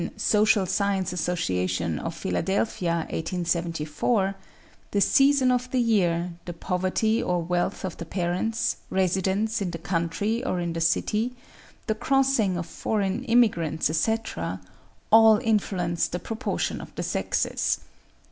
'Social 0.17 0.65
Science 0.65 1.13
Association 1.13 1.99
of 1.99 2.15
Philadelphia,' 2.15 3.05
1874.), 3.11 4.33
the 4.89 4.99
season 4.99 5.51
of 5.51 5.69
the 5.69 5.77
year, 5.77 6.31
the 6.45 6.53
poverty 6.53 7.21
or 7.21 7.39
wealth 7.39 7.85
of 7.85 7.97
the 7.97 8.05
parents, 8.05 8.77
residence 8.89 9.61
in 9.61 9.69
the 9.69 9.77
country 9.77 10.43
or 10.43 10.59
in 10.59 10.73
cities, 10.81 11.33
the 11.85 11.93
crossing 11.93 12.57
of 12.57 12.65
foreign 12.65 13.23
immigrants, 13.25 13.91
etc., 13.91 14.59
all 15.11 15.37
influence 15.43 16.07
the 16.07 16.17
proportion 16.17 16.81
of 16.81 16.95
the 16.95 17.03
sexes. 17.03 17.81